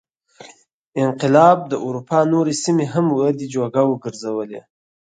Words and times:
انقلاب 1.03 1.57
د 1.71 1.73
اروپا 1.85 2.19
نورې 2.33 2.53
سیمې 2.63 2.85
هم 2.93 3.05
ودې 3.17 3.45
جوګه 3.55 3.81
وګرځولې. 3.85 4.61